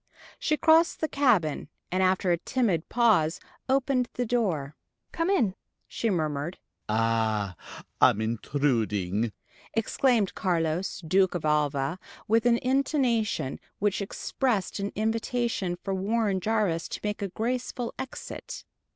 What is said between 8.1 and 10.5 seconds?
intruding," exclaimed